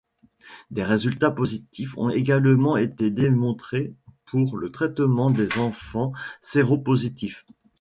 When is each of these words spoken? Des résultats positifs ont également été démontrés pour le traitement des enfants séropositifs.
Des 0.71 0.83
résultats 0.83 1.29
positifs 1.29 1.95
ont 1.95 2.09
également 2.09 2.75
été 2.75 3.11
démontrés 3.11 3.93
pour 4.25 4.57
le 4.57 4.71
traitement 4.71 5.29
des 5.29 5.59
enfants 5.59 6.11
séropositifs. 6.41 7.45